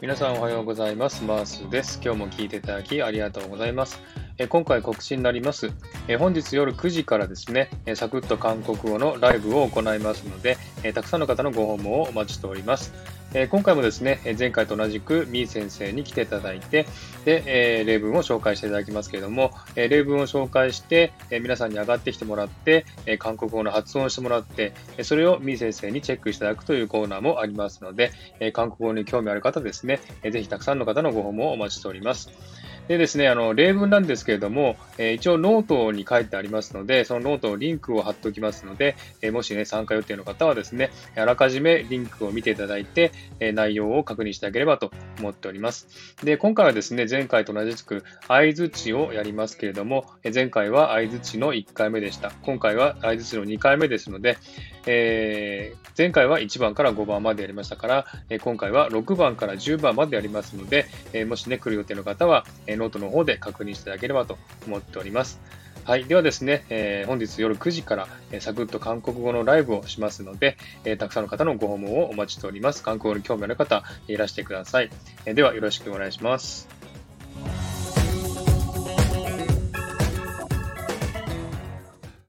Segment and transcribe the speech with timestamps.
[0.00, 1.22] 皆さんおはようございます。
[1.22, 2.00] マースです。
[2.02, 4.00] 今日も聞いていただきありがとうございます。
[4.38, 5.70] え今回告知になります。
[6.06, 12.94] え本日夜9時からですね、えサクッと韓国語のライブを行いますので、えたくさんの方のご訪問をお待ちしております。
[13.34, 16.86] え今回もですね、前回と同じくみー先生に来ていただいて、
[17.26, 17.42] で、
[17.80, 32.30] え例文を紹介していただきますけれども、え例文を紹介して、え皆さんに上がってきてもらって、え韓国語の発音をしてもらって、えそれをみー先生にチェックしていただくというコーナーもありますので、え韓国語に興味ある方ですね、えぜひたくさんの方のご訪問をお待ちしております。
[32.88, 45.86] でですね、あの、例文なんですけれども、えー、一応ノートに書いてありますので、そのノートのリンクを貼っておきますので、えー、もしね、参加予定の方はですね、あらかじめリンクを見ていただいて、えー、内容を確認してあげればと思っております。
[46.24, 52.32] で、今回はですね、前回と同じく相づちをやりますけれども、え前回は相づちの1回目でした。
[52.42, 54.38] 今回は相づちの2回目ですので、
[54.86, 65.40] え前回は1番から5番までやりましたから、え今回は6番から10番までやりますので、えもしね、来る予定の方は、えノートの方で確認していただければと思っております。
[65.84, 66.04] はい。
[66.04, 72.82] ではですね、えー、本日夜9時から、えー、サクッと韓国語のライブをしますので、えー、たくさんの方のご訪問をお待ちしております。
[72.82, 74.90] 韓国語に興味ある方、いらしてください。
[75.24, 76.77] えでは、よろしくお願いします。